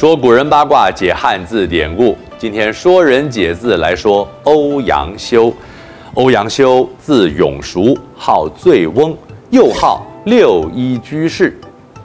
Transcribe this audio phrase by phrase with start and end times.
[0.00, 2.16] 说古人八卦，解汉字典故。
[2.38, 5.52] 今天说人解字来说欧阳修。
[6.14, 9.14] 欧阳修字永叔，号醉翁，
[9.50, 11.54] 又号六一居士，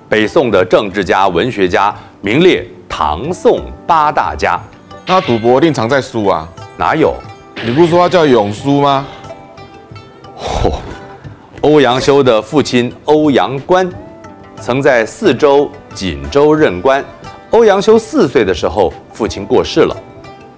[0.10, 4.60] 北宋的政治家、文学家，名列唐宋八大家。
[5.06, 6.46] 那赌博一定常在输啊？
[6.76, 7.16] 哪有？
[7.64, 9.08] 你不是说他叫永叔吗？
[10.38, 10.82] 嚯、哦！
[11.62, 13.90] 欧阳修的父亲欧阳观，
[14.60, 17.02] 曾在四州锦州任官。
[17.56, 19.96] 欧阳修四岁的时候，父亲过世了，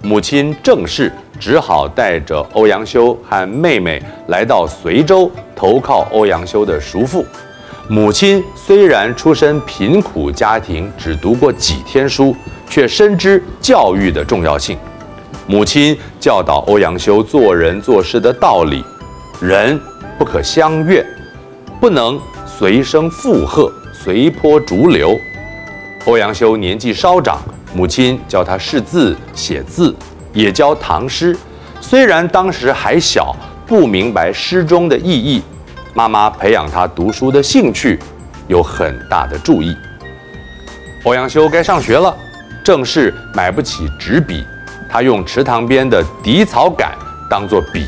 [0.02, 7.24] 母亲郑氏只好带着欧阳修和妹妹来到随州投靠欧阳修的叔父。
[7.88, 12.34] 母亲虽然出身贫苦家庭，只读过几天书，
[12.68, 14.76] 却深知教育的重要性。
[15.46, 18.84] 母亲教导欧阳修做人做事的道理：
[19.40, 19.80] 人
[20.18, 21.06] 不可相怨，
[21.80, 25.16] 不能随声附和、随波逐流。
[26.08, 27.38] 欧阳修年纪稍长，
[27.74, 29.94] 母亲教他识字写字，
[30.32, 31.36] 也教唐诗。
[31.82, 35.42] 虽然当时还小，不明白诗中的意义，
[35.92, 37.98] 妈妈培养他读书的兴趣，
[38.46, 39.76] 有很大的注意。
[41.04, 42.16] 欧阳修该上学了，
[42.64, 44.42] 正是买不起纸笔，
[44.88, 46.96] 他用池塘边的荻草杆
[47.28, 47.86] 当做笔，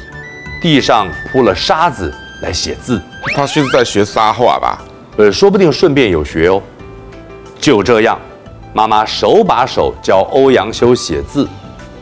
[0.61, 3.01] 地上铺了沙子来写字。
[3.35, 4.79] 他是在学沙画吧？
[5.17, 6.63] 呃，说不定顺便有学哦。
[7.61, 8.19] 就这样，
[8.73, 11.47] 妈妈手把手教欧阳修写字，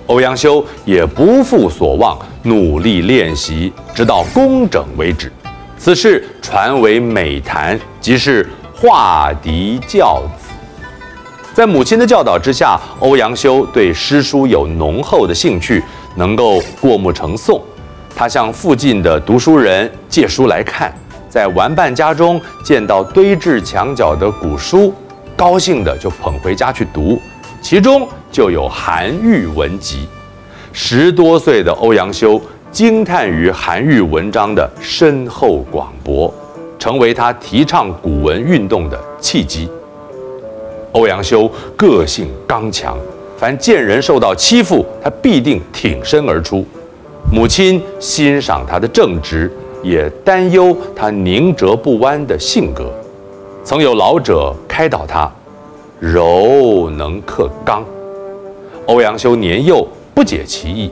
[0.06, 5.32] 欧阳修也不负所望，努力练习，直到工整为止。
[5.76, 10.48] 此事传为美谈，即是画荻教子。
[11.52, 15.82] 在母亲的教导之下，欧阳修对诗书有浓厚的兴趣，
[16.14, 17.60] 能够过目成诵。
[18.14, 20.92] 他向附近的读书人借书来看，
[21.28, 24.94] 在玩伴家中见到堆置墙角的古书。
[25.38, 27.16] 高兴的就捧回家去读，
[27.62, 30.08] 其中就有韩愈文集。
[30.72, 32.42] 十多岁的欧阳修
[32.72, 36.34] 惊叹于韩愈文章的深厚广博，
[36.76, 39.70] 成为他提倡古文运动的契机。
[40.90, 42.98] 欧阳修个性刚强，
[43.36, 46.66] 凡见人受到欺负，他必定挺身而出。
[47.32, 49.48] 母亲欣赏他的正直，
[49.84, 52.92] 也担忧他宁折不弯的性格。
[53.64, 55.30] 曾有老者开导他
[56.00, 57.84] ：“柔能克刚。”
[58.86, 60.90] 欧阳修年幼，不解其意。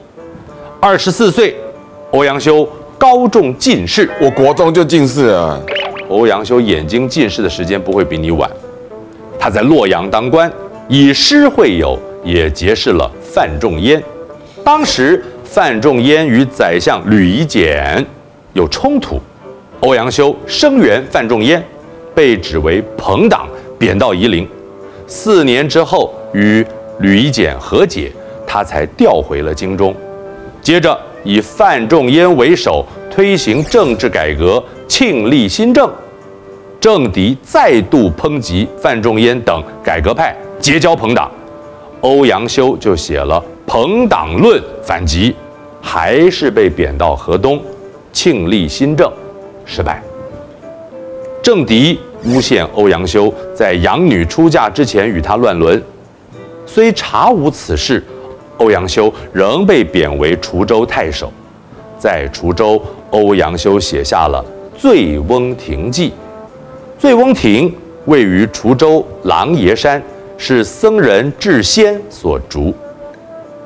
[0.81, 1.57] 二十四岁，
[2.11, 2.69] 欧阳修
[2.99, 4.09] 高中进士。
[4.21, 5.63] 我国中就进士了。
[6.09, 8.49] 欧阳修眼睛近视的时间不会比你晚。
[9.39, 10.51] 他在洛阳当官，
[10.89, 14.03] 以诗会友，也结识了范仲淹。
[14.63, 18.05] 当时范仲淹与宰相吕夷简
[18.53, 19.21] 有冲突，
[19.81, 21.63] 欧阳修声援范仲淹。
[22.15, 24.49] 被指为朋党，贬到夷陵。
[25.07, 26.67] 四年之后，与
[26.99, 28.11] 吕夷简和解，
[28.47, 29.95] 他才调回了京中。
[30.61, 35.91] 接着以范仲淹为首，推行政治改革，庆历新政。
[36.81, 41.31] 政敌再度抨击范仲淹等改革派结交朋党，
[42.01, 45.35] 欧阳修就写了《朋党论》反击，
[45.81, 47.61] 还是被贬到河东。
[48.13, 49.13] 庆历新政
[49.65, 50.03] 失败。
[51.47, 55.81] 政敌诬陷欧阳修在养女出嫁之前与他乱伦，
[56.67, 58.03] 虽查无此事，
[58.59, 61.33] 欧阳修仍被贬为滁州太守。
[62.01, 64.45] 在滁州，欧阳修写下了
[64.77, 66.11] 《醉翁亭记》。
[66.99, 67.73] 醉翁亭
[68.07, 70.03] 位于滁州狼爷山，
[70.37, 72.75] 是僧人智仙所筑。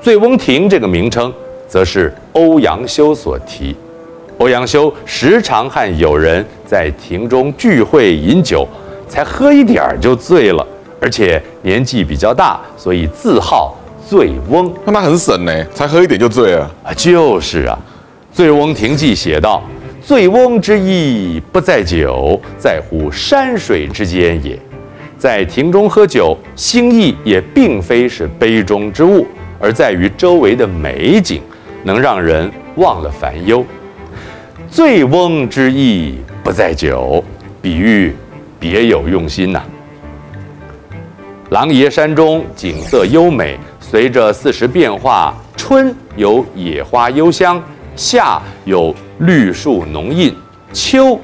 [0.03, 1.33] 醉翁亭这个名称，
[1.67, 3.75] 则是欧阳修所题。
[4.37, 8.65] 欧阳修时常和友人在亭中聚会饮酒，
[9.09, 10.65] 才喝一点儿就醉了，
[11.01, 13.77] 而且年纪比较大，所以自号
[14.09, 14.73] 醉翁。
[14.85, 16.95] 那他很省呢，才喝一点就醉了啊！
[16.95, 17.77] 就是啊，
[18.37, 19.61] 《醉翁亭记》写道
[20.01, 24.57] ：“醉翁之意不在酒，在乎山水之间也。”
[25.19, 29.27] 在亭中喝酒，心意也并非是杯中之物，
[29.59, 31.43] 而在于周围的美景，
[31.83, 33.67] 能让人忘了烦忧。
[34.71, 37.23] 醉翁之意不在酒，
[37.61, 38.15] 比喻
[38.59, 39.63] 别有用心呐、
[41.51, 47.63] 狼爷山中景色优美，随着四时变化，春有野花幽香，
[47.95, 50.35] 夏有绿树浓荫，
[50.73, 51.21] 秋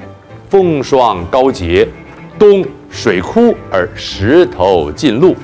[0.49, 1.87] 风霜高洁，
[2.37, 5.35] 冬水枯而石头尽露，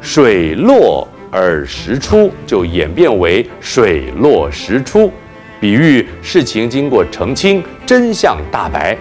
[0.00, 5.10] 水落而石出，就演变为水落石出。
[5.60, 8.96] 比喻事情经过澄清，真相大白。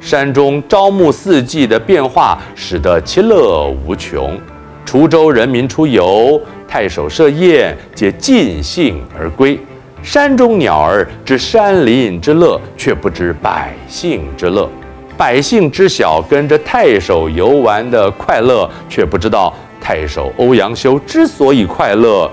[0.00, 4.38] 山中朝暮四季的变化，使得其乐无穷。
[4.86, 9.58] 滁州人民出游，太守设宴，皆尽兴而归。
[10.02, 14.70] 山中鸟儿知山林之乐，却不知百姓之乐。
[15.16, 22.30] 百姓知晓跟着太守游玩的快乐，却不知道太守欧阳修之所以快乐，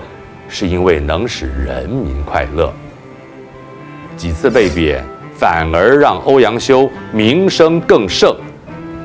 [0.48, 2.72] 是因为能使人民快乐。
[4.16, 5.02] 几次被贬，
[5.34, 8.34] 反而让欧阳修名声更盛。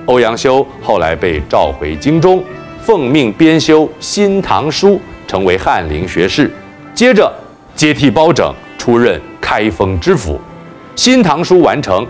[0.05, 2.43] 欧阳修后来被召回京中，
[2.81, 4.89] 奉命编修《新唐书》，
[5.27, 6.49] 成为翰林学士。
[6.93, 7.31] 接着
[7.75, 10.35] 接替包拯，出任开封知府。
[10.95, 12.05] 《新唐书》完成。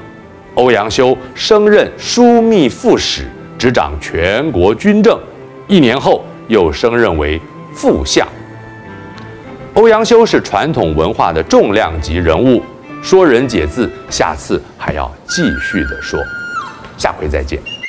[0.55, 3.25] 欧阳修升任枢密副使，
[3.57, 5.17] 执掌全国军政。
[5.65, 7.39] 一年后，又升任为
[7.73, 8.27] 副相。
[9.75, 12.61] 欧阳修是传统文化的重量级人物，
[13.01, 16.19] 说人解字，下次还要继续的说。
[16.97, 17.80] 下回再见。